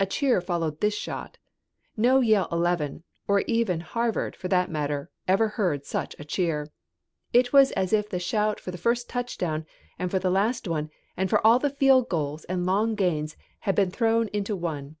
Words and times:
A 0.00 0.06
cheer 0.06 0.40
followed 0.40 0.80
this 0.80 0.94
shot. 0.96 1.36
No 1.94 2.20
Yale 2.20 2.48
eleven, 2.50 3.04
or 3.26 3.40
even 3.42 3.80
Harvard 3.80 4.34
for 4.34 4.48
that 4.48 4.70
matter, 4.70 5.10
ever 5.28 5.48
heard 5.48 5.84
such 5.84 6.16
a 6.18 6.24
cheer. 6.24 6.70
It 7.34 7.52
was 7.52 7.70
as 7.72 7.92
if 7.92 8.08
the 8.08 8.18
shout 8.18 8.58
for 8.60 8.70
the 8.70 8.78
first 8.78 9.10
touchdown 9.10 9.66
and 9.98 10.10
for 10.10 10.18
the 10.18 10.30
last 10.30 10.66
one 10.66 10.88
and 11.18 11.28
for 11.28 11.46
all 11.46 11.58
the 11.58 11.68
field 11.68 12.08
goals 12.08 12.44
and 12.46 12.64
long 12.64 12.94
gains 12.94 13.36
had 13.58 13.74
been 13.74 13.90
thrown 13.90 14.28
into 14.28 14.56
one. 14.56 14.96